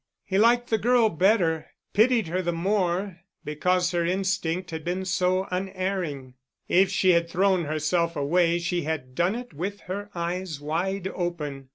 He 0.25 0.39
liked 0.39 0.71
the 0.71 0.79
girl 0.79 1.09
better, 1.09 1.67
pitied 1.93 2.27
her 2.29 2.41
the 2.41 2.51
more, 2.51 3.19
because 3.45 3.91
her 3.91 4.03
instinct 4.03 4.71
had 4.71 4.83
been 4.83 5.05
so 5.05 5.47
unerring. 5.51 6.33
If 6.67 6.89
she 6.89 7.11
had 7.11 7.29
thrown 7.29 7.65
herself 7.65 8.15
away 8.15 8.57
she 8.57 8.81
had 8.81 9.13
done 9.13 9.35
it 9.35 9.53
with 9.53 9.81
her 9.81 10.09
eyes 10.15 10.59
wide 10.59 11.07
open. 11.09 11.69